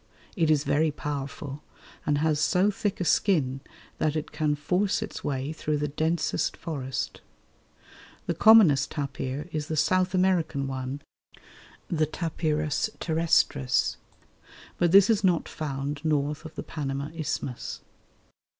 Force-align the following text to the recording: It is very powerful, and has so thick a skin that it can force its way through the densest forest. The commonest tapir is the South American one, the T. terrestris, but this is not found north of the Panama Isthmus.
It 0.35 0.49
is 0.49 0.63
very 0.63 0.89
powerful, 0.89 1.61
and 2.07 2.17
has 2.17 2.39
so 2.39 2.71
thick 2.71 2.99
a 2.99 3.05
skin 3.05 3.61
that 3.99 4.15
it 4.15 4.31
can 4.31 4.55
force 4.55 5.03
its 5.03 5.23
way 5.23 5.53
through 5.53 5.77
the 5.77 5.87
densest 5.87 6.57
forest. 6.57 7.21
The 8.25 8.33
commonest 8.33 8.89
tapir 8.89 9.47
is 9.51 9.67
the 9.67 9.77
South 9.77 10.15
American 10.15 10.65
one, 10.65 11.03
the 11.87 12.07
T. 12.07 12.25
terrestris, 12.99 13.97
but 14.79 14.91
this 14.91 15.07
is 15.07 15.23
not 15.23 15.47
found 15.47 16.03
north 16.03 16.45
of 16.45 16.55
the 16.55 16.63
Panama 16.63 17.09
Isthmus. 17.13 17.81